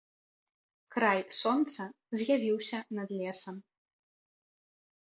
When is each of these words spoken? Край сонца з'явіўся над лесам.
Край 0.95 1.19
сонца 1.41 1.81
з'явіўся 2.23 2.77
над 3.01 3.09
лесам. 3.21 3.55